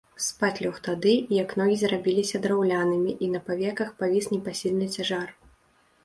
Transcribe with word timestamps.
Спаць 0.25 0.61
лёг 0.65 0.77
тады, 0.85 1.11
як 1.43 1.49
ногі 1.61 1.75
зрабіліся 1.81 2.41
драўлянымі 2.45 3.11
і 3.27 3.29
на 3.33 3.41
павеках 3.49 3.91
павіс 3.99 4.31
непасільны 4.37 4.87
цяжар. 4.97 5.29